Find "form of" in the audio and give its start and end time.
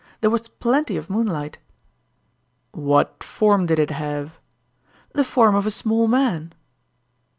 5.23-5.67